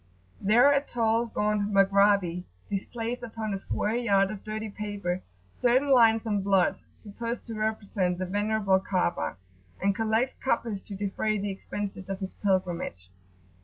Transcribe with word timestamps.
There 0.41 0.71
a 0.71 0.81
tall, 0.81 1.27
gaunt 1.27 1.71
Maghrabi 1.71 2.45
displays 2.71 3.21
upon 3.21 3.53
a 3.53 3.59
square 3.59 3.93
yard 3.93 4.31
of 4.31 4.43
[p.81]dirty 4.43 4.73
paper 4.75 5.21
certain 5.51 5.89
lines 5.91 6.25
and 6.25 6.43
blots, 6.43 6.85
supposed 6.95 7.45
to 7.45 7.53
represent 7.53 8.17
the 8.17 8.25
venerable 8.25 8.79
Ka'abah, 8.79 9.35
and 9.79 9.93
collects 9.93 10.33
coppers 10.43 10.81
to 10.87 10.95
defray 10.95 11.37
the 11.37 11.51
expenses 11.51 12.09
of 12.09 12.17
his 12.19 12.33
pilgrimage. 12.33 13.11